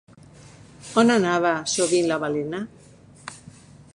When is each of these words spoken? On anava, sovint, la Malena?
On 1.01 1.13
anava, 1.15 1.51
sovint, 1.75 2.09
la 2.13 2.19
Malena? 2.25 2.65